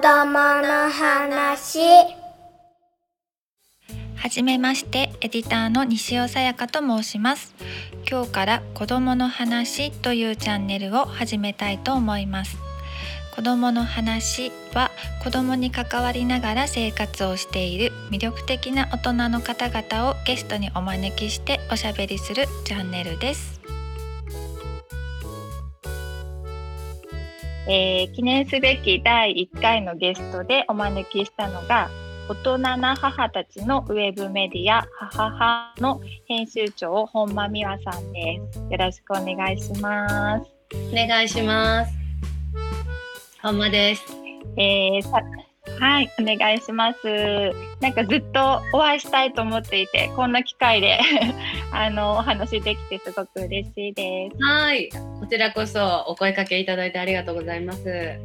[0.00, 1.80] 供の話。
[4.16, 7.54] はじめましてエディターの西尾さやかと申します。
[8.08, 12.58] 今日から子供の話というチャンネルを始めたいと思います。
[13.34, 14.90] 子供の話は
[15.22, 23.60] 子供に関わりながら生活をしている魅力的な大人の方々をゲストにお招きしておしゃべりするチャンネルです。
[27.68, 31.90] えー、記念すべき第1回のゲストでお招きしたのが
[32.28, 38.58] 大人な母たちのウェブメディア母はの編集長本間美和さんです。
[38.58, 40.50] よろしくお願いします。
[40.92, 41.92] お願いします。
[43.42, 44.02] 本間です。
[44.56, 45.22] えー、さ
[45.78, 46.98] はい、お願いします。
[47.80, 50.98] なんかずっとお会いしたいと思っていて、こんな機会で
[51.78, 54.42] あのお話できてすごく嬉しいです。
[54.42, 54.88] はい、
[55.20, 58.18] こちらこそお声かけいただいてありがとうございます。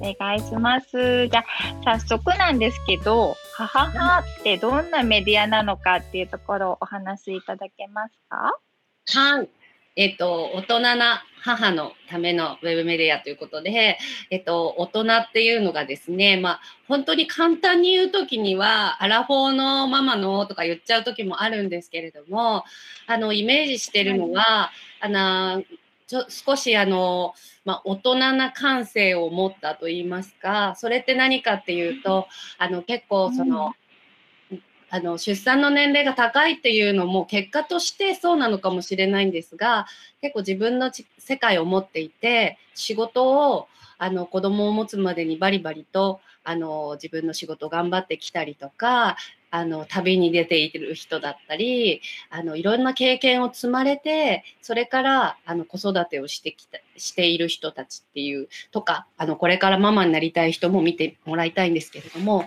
[0.00, 1.28] お願いします。
[1.28, 1.44] じゃ
[1.84, 8.58] あ早速なんですけど、母はってどんなメディアなのかっていうところをお話しいただけますか？
[9.06, 9.48] はい。
[9.96, 13.98] えっと、大人な母のためのウェブメディアということで、
[14.30, 22.64] えっと、大人っていうのがですね、まあ、本当に簡単に言う時には、アラフォーのママのとか言っちゃう時もあるんですけれども、
[23.06, 25.64] あの、イメージしてるのは、あの、
[26.08, 33.72] ちょ少しあの、まあ、大人な感性を持ったと言いますか、それって何かっていうと、あの、結構その、
[34.90, 39.86] あの出産の年齢が高いっていうのも結果としてそうなのかもしれないんですが
[40.20, 49.16] 結構自分の世界を持っていて仕事をあの子供を持つまでにバリバリとあの自分の仕事を頑張ってきたりとか
[49.50, 62.46] あの旅に出ている人だったりあのいろんな経験を積まれてそれからあの子育てをしてきたしている人たちっていうとかあのこれからママになりたい人も見てもらいたいんですけれども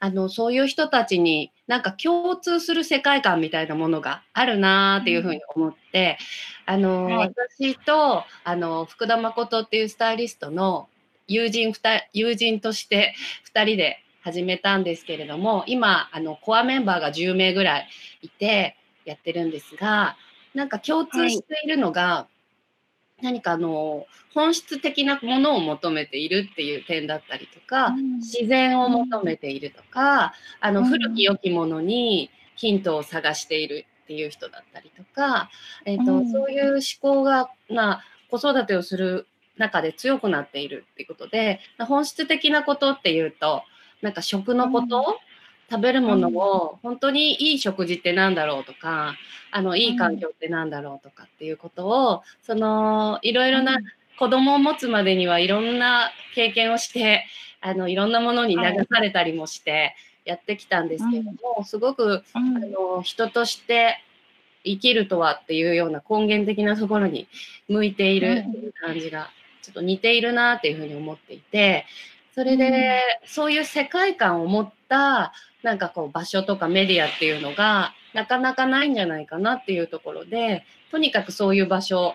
[0.00, 6.18] あの、そういう人たちになんか共通する世界観みたいなものがあるなっていうふうに思って、
[6.64, 10.88] あの、はい、私と、あの、福田誠っていうスタイリストの
[11.28, 13.14] 友人2友人として
[13.54, 17.88] 2人で始めたんですけれども、今、あの、コアメンバーが10名ぐらい
[18.22, 20.16] いてやってるんですが、
[20.54, 22.39] なんか共通しているのが、はい
[23.22, 35.50] 何かあの本質的なものを求めているっていう点だったりとか、うん、自然を求めているとか、あの古き良きものにヒントを探しているっていう人だったりとか、
[35.84, 39.26] えーと、うん、そういう思考が、まあ、子育てをする
[39.56, 43.62] 中で強くなっているっていうことで本質的なことっていうと
[44.02, 45.18] なんか食のこと、
[45.70, 49.14] 食べるものを本当にいい食事って何だろうとか
[49.52, 53.78] あのいい環境って何だろうとかっていうことをそのいろいろな
[54.18, 57.24] 子供を持つまでにはいろんな経験をして
[57.60, 59.94] あのいろんなものに流されたりもして
[60.24, 63.96] やってきたんですけども、すごくあの人として
[64.64, 67.28] 生きるとはっていうような根源的なところに
[67.68, 68.44] 向いている
[68.84, 69.30] 感じが
[69.62, 71.86] ちょっと似ているなっていうふうに思っていて
[72.34, 75.32] それでそういう世界観を持った
[75.62, 82.14] なんかこう場所とかメディアっていうのがなかなかないんじゃないかなっていうところでとにかくそういう場所、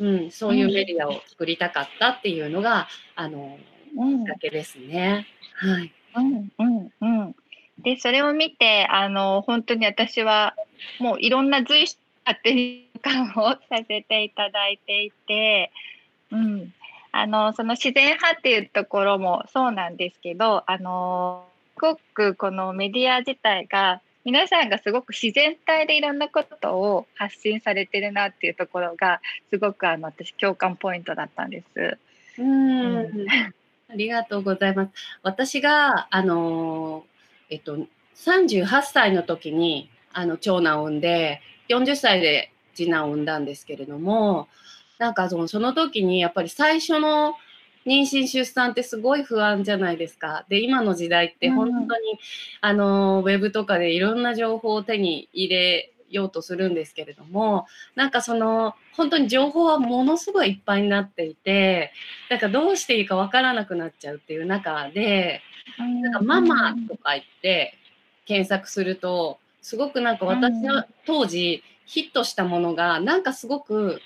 [0.00, 3.56] うん、そういうメディアを作りたかったっていうのが、あの、
[3.94, 5.26] きっかけですね。
[5.54, 5.92] はい。
[6.16, 7.34] うんうんうん。
[7.78, 10.56] でそれを見てあの本当に私は
[10.98, 15.70] もういろんな随所勝手に感をさせていただいていて、
[16.32, 16.74] うん、
[17.12, 31.98] あのその自然派っていうところもそうなんですけどあのすごくこのメディア自体が皆さんがすごく自然体でいろんなことを発信されてるなっていうところがすごくあの私共感ポイントだったんです。
[32.38, 33.26] うん、
[33.90, 34.90] ありがとうございます。
[35.22, 37.04] 私があの
[37.48, 37.78] えっと
[38.16, 44.48] 38歳の時にあの長男を産んで40歳で次男を産んだんですけれども
[44.98, 47.34] なんかそのその時にやっぱり最初の
[47.86, 50.44] 妊娠出産ってすごい不安じゃないですか。
[50.48, 52.18] で今の時代って本当に、うん、
[52.60, 61.92] あのウェブとかでいろんな情報を手に入れようとするんですけれどもなんかその本当に情報はものすごいいっぱいになっていて
[62.30, 65.42] なんかどうしていいかわからなくなっちゃうっていう中で、
[65.78, 67.74] なんかママとか言って
[68.26, 74.00] 検索するとすごくなんか私は当時、ヒットしたものがなんかすごく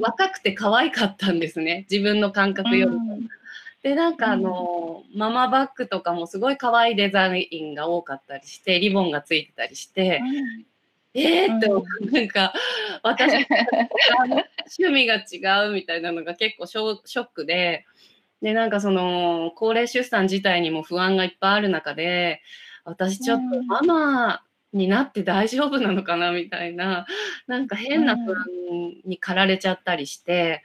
[0.00, 1.86] 若くて可愛かったんですね。
[1.88, 3.18] 自分の感覚よりも。
[3.82, 10.20] でなんかあの、ママバッグとかもすごい可愛いデザインが多かったりしてリボンがついてたりして、
[11.14, 11.68] えーって、
[12.10, 12.52] なんか
[13.02, 13.46] 私
[14.78, 17.86] 趣味が違うみたいなのが結構ショックで
[18.42, 22.42] で、なんかその、高齢出産自体にも不安がいっぱいある中で、
[22.84, 23.66] 私ちょっとうん。
[23.68, 24.42] ママ
[24.72, 27.06] になって大丈夫なのかなみたいな、
[27.46, 28.46] なんか変な不安
[29.04, 30.62] に駆られちゃったりして、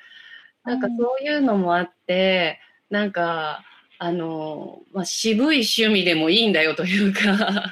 [0.63, 2.59] なんかそういうのもあって、
[2.89, 3.63] なんか、
[3.99, 7.71] あの、まあ、渋い趣味でもいいんだよというか、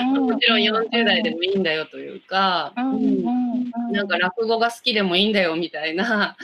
[0.02, 2.90] もちろん40代でもいいんだよというか、うん。
[2.94, 3.72] うん。
[3.86, 3.92] うん。
[3.92, 6.36] なんか落語が好きでもいいんだよみたいな、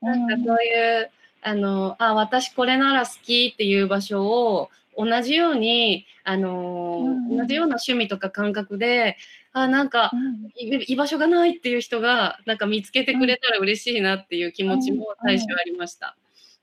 [0.00, 1.10] なんかそういう、
[1.42, 9.16] あの、あ、私これなら好きっていう場所を同じように、あの、うん同じような趣味とか感覚で、
[9.52, 10.10] あ、なんか、
[10.56, 16.16] い居場所がないっていう人が、なんか見つけてくれたら嬉しいなっていう気持ちも最初ありました。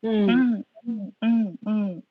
[0.03, 0.13] うん。
[0.13, 0.65] うん。
[0.87, 1.13] うん。
[1.21, 1.55] うん。
[1.65, 2.03] うん。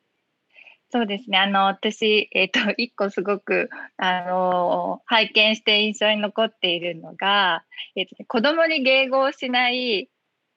[0.91, 1.39] そうですね。
[1.39, 7.65] あの、私、えっ、と、 一個すごく、あの拝見して印象に残っているのが、
[7.95, 10.09] えっ、とね、子供に迎合しない、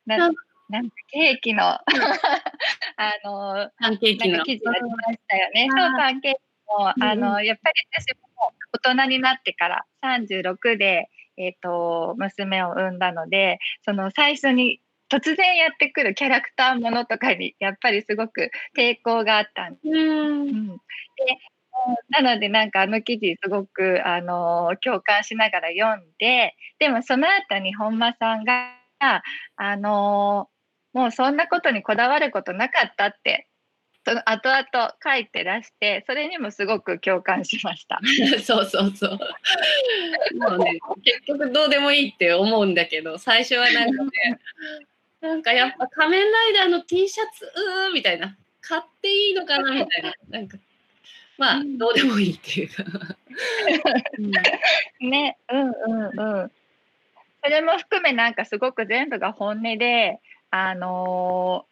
[0.06, 0.36] なうん
[0.69, 1.81] なんかケーキの、 あ
[3.24, 4.44] のパンケーキの。
[4.44, 5.68] 記事ありましたよね。
[5.69, 19.88] うんそう、パンケーキも、うんあの、やっぱり私も大人になってから36で、えっ、と、娘を産んだので、その最初に突然やってくるキャラクターものとかに、やっぱりすごく抵抗があったんです。
[19.88, 20.44] うんう。
[20.51, 20.81] ん、で、
[22.10, 28.74] なのでなんかあの記事すごく、あの共感しながら読んで、でもその後に本間さんが、
[29.56, 30.50] あの
[30.94, 33.48] もうそんなことにこだわることなかったって、
[34.06, 38.00] その後々書いてらして、それにもすごく共感しました。
[38.44, 39.20] そうそうそう。
[40.36, 44.12] もうね、結局どうでもいいって思うんだけど、最初はなんかね、
[45.22, 50.58] なんかやっぱ仮面ライダーの T シャツ、うーみたいな、買っていいのかなみたいな、なんか、
[51.38, 52.84] まあ、うんどうでもいいっていうか。
[54.18, 54.22] う
[55.06, 56.52] んね、うんうんうん。
[57.44, 60.20] それも含めなんかすごく全部が本音で、
[60.51, 61.66] あの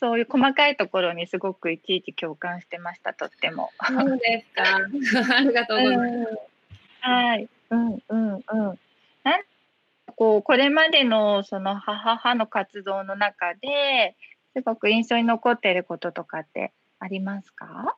[0.00, 3.70] そういう細かいところにすごくいちいち共感してました、とっても。
[3.86, 4.80] そうですか。
[5.36, 6.10] ありがとうございます。
[6.10, 6.54] うん
[7.00, 8.42] はい、うんうんうん。
[9.22, 9.42] なん
[10.16, 14.16] こうこれまでのその母母の活動の中で
[14.54, 17.96] すごく印象に残っていることとかってありますか？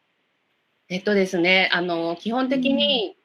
[0.88, 3.17] えっとですね、あの、基本的に、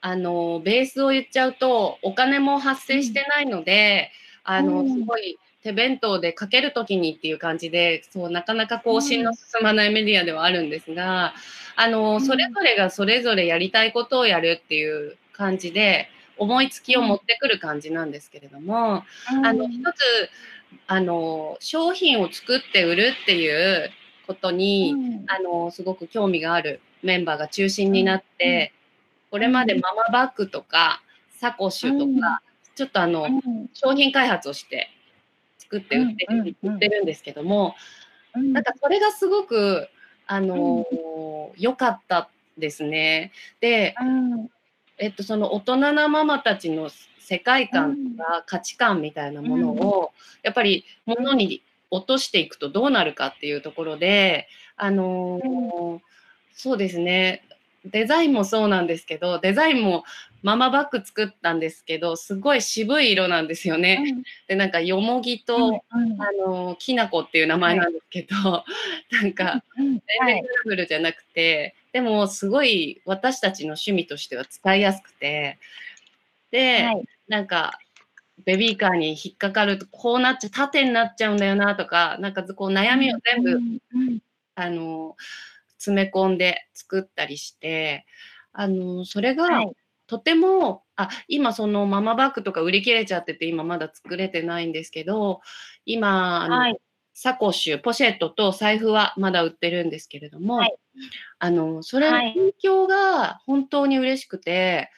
[0.00, 4.10] あの、ベースを言っちゃうと、お金も発生してないので、
[4.42, 11.34] あの、うんすごい手弁当でかけるときにっていう感じで、そう、なかなか更新の進まないメディアではあるんですが、
[11.76, 12.20] あの、ん。
[12.20, 16.08] それぞれがそれぞれやりたいことをやるっていう感じで、
[16.38, 19.04] 思いつきを持ってくる感じなんですけれども、
[19.44, 20.30] あの、一つ、
[20.86, 23.90] あの、商品を作って売るっていう
[24.26, 25.24] ことに、うん。
[25.26, 28.72] あの、すごく興味があるメンバーが中心になって、
[29.30, 31.02] これまでママバッグとか、
[31.38, 32.40] サコッシュとか、
[32.74, 33.68] ちょっとあの、うん。
[33.74, 34.90] 商品開発をして
[35.70, 36.26] 作って売って
[36.62, 37.76] 売ってるんですけども、
[38.34, 39.88] うんなんかそれがすごく、
[40.26, 43.32] あのー良かったですね。
[43.60, 44.50] で、うん。
[44.98, 50.12] えっと、その大人なママたちの世界観とか価値観みたいなものを、
[50.42, 54.46] やっぱり物に落としていくとどうなるかっていうところで、
[54.76, 56.00] あのー
[56.52, 57.42] そうですね、
[57.84, 60.04] デザインもそうなんですけど、デザインも
[60.42, 64.22] ママバッグ作ったんですけど、すごい渋い色なんですよね。
[64.48, 65.60] で、なんかよもぎと、う
[65.98, 68.64] んうんあのーきなこっていう名前なんですけど、
[69.10, 70.34] なんか、うん全はい。
[70.34, 75.58] 然カラフルじゃなくて、でもすごい私たちの趣味としては使いやすくて、
[76.50, 77.04] で、はい。
[77.28, 77.78] なんか、
[78.44, 84.18] ベビーカーに引っかかると、こうなっちゃ、縦になっちゃうんだよなとか、なんかこう悩みを全部、うんうん。
[84.54, 85.16] あの、
[85.80, 88.06] 詰め込んで作ったりして、
[88.52, 89.72] あの、それがはい。
[90.06, 95.40] とても、あ、今そのママバッグとか売り切れちゃってて、今まだ作れてないんですけど、
[95.84, 96.80] 今、あのはい。
[97.14, 100.76] サコッシュ、ポシェットと財布はまだ売ってるんですけれども、はい。
[101.38, 104.90] あの、それのはい反響が本当に嬉しくて、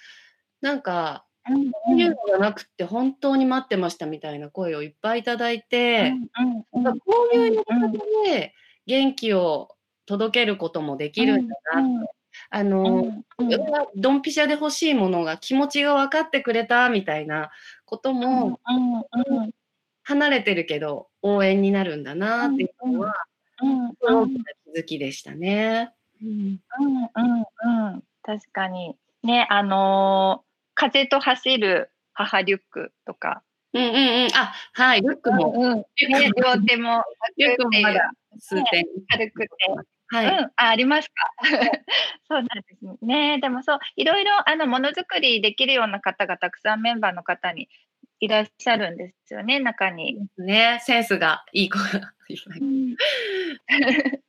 [0.61, 6.15] なんか、うんこういうのがなくって本当に待ってましたみたいな声をいっぱいいただいて、
[6.73, 7.65] うんなんかこういうやり方
[8.25, 8.55] で
[8.87, 9.69] 元気を
[10.06, 12.14] 届けることもできるんだなと。
[12.50, 12.82] あの、
[13.38, 13.64] うんうん。
[13.97, 17.50] ドンピシャで欲しいものが気持ちが分かってくれたみたいな
[17.85, 19.50] ことも、うんうん
[20.04, 23.14] 離れてるけど応援になるんだなっていうのは、
[23.62, 24.44] うんうん大きな
[24.75, 25.92] 気づきでしたね。
[26.21, 28.02] うんうんうんうん。
[28.23, 28.97] 確かに。
[29.23, 33.42] ねあのー風と走る母リュックとか、
[33.73, 34.28] うんうんうん。
[34.35, 37.04] あ、はい、リュックも、うんね、リュックも両手も
[37.37, 38.85] リュックもまだ数点。
[39.09, 39.49] 軽くて、
[40.12, 40.26] はい。
[40.26, 41.14] うん、あありますか？
[42.28, 47.69] そうなんですねでもそういろいろあのものづくりできるような方がたくさんメンバーの方に
[48.21, 50.19] いらっしゃるんですよね中に。
[50.38, 52.12] ね、センスがいい子が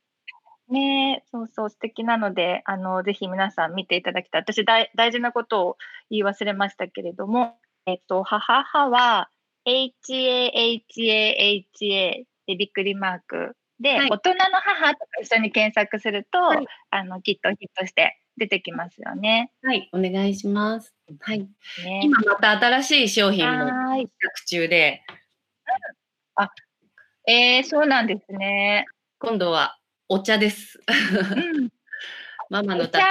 [0.68, 4.40] ねえ、そうそう、素敵なので、あの、ぜひ皆さん見ていただきたい。
[4.40, 5.76] 私、大大事なことを
[6.10, 9.28] 言い忘れましたけれども、えっと、はははは、
[9.66, 19.50] HAHAHA でびっくりマークで、はい大人の母とか一緒に検索すると、はいあの、きっとヒットして出てきますよね。
[19.62, 20.94] はい、お願いします。
[21.20, 21.40] はい。
[21.40, 23.66] ね今また新しい商品も。
[23.66, 25.02] 企画中で、
[27.26, 28.84] えー、そうなんですね。
[29.18, 29.78] 今度は
[30.08, 30.78] お茶です。
[30.86, 31.70] うん。
[32.50, 33.04] ママのおた茶、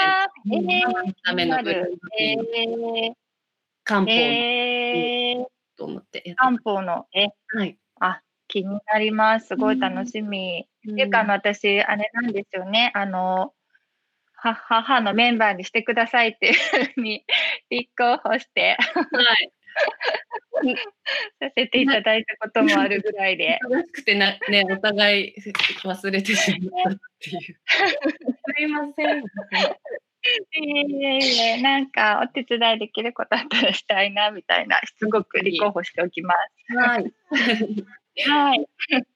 [0.45, 3.13] めに、えーママのための気になるえー、
[3.83, 7.77] 漢方えー、と思ってやって漢方の、え、はい。
[7.99, 8.21] あ、
[8.53, 9.47] 気になります。
[9.47, 10.67] すごい楽しみ。
[10.91, 12.91] っていうか、あの、私、あれなんですよね。
[12.93, 13.53] あの、
[14.35, 16.53] は母のメンバーにしてくださいっていう
[16.93, 17.25] ふうに
[17.71, 18.95] 立候補しては
[19.35, 19.51] い。
[21.39, 23.57] させていただいたこともあるぐらいで。
[23.63, 25.35] 忙しくてな、ね、お互い
[25.83, 27.39] 忘れてしまったっていう。
[27.39, 29.19] すいません。
[29.19, 29.23] い
[30.55, 36.33] えいえいえ、なんかお手伝いできることあったらしたいな、みたいな、すごく立候補しておきま
[36.77, 37.13] はい。
[38.15, 38.29] す。
[38.29, 38.65] はい。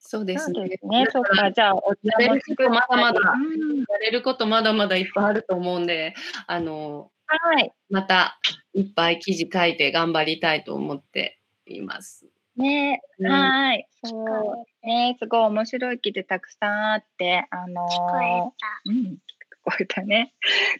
[0.00, 1.06] そうですねそうね。
[1.06, 6.14] か、じゃあ、お茶やれるまだまだうんやれることまだまだいっぱいあると思うんで、
[6.46, 7.70] あの、はい。
[7.90, 8.40] また
[8.72, 12.24] いっぱい記事書いて頑張りたいと思っています。
[12.56, 13.86] ねねはい。
[14.02, 14.86] そう。
[14.86, 18.80] ねすごい面白い記事たくさんあって、あの聞こえた。
[18.86, 19.16] うん、聞
[19.62, 20.32] こえたね。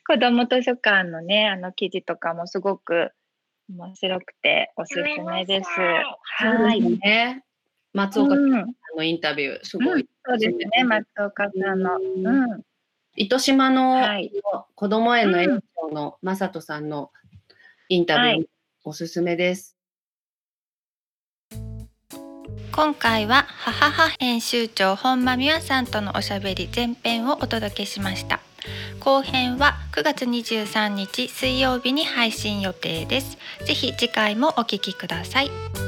[0.07, 3.13] 子ども図書館のね、あの記事とかもすごく
[3.69, 5.71] 面白くておすすめです。
[5.71, 6.81] はい。
[6.81, 7.45] ね。
[7.93, 10.07] 松岡さんうん、のインタビュー、すごい。
[10.25, 11.97] そうですね、松岡さんの。
[11.97, 12.63] うんうん。
[13.17, 14.31] 糸島のはい
[14.75, 17.11] 子ども園の園長の正人さんの
[17.89, 18.49] インタビュー、はい
[18.85, 19.77] おすすめです。
[22.73, 28.41] 今回は母は編集長本間美和さんとのおしゃべり前編をお届けしました
[29.09, 33.39] 後編は9月23日水曜日に配信予定です。
[33.65, 35.88] ぜひ次回もお聞きください。